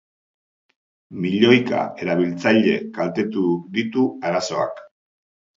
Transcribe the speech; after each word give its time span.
Milioika 1.25 1.83
erabiltzaile 2.05 2.75
kaltetu 2.97 3.47
ditu 3.77 4.11
arazoak. 4.31 4.87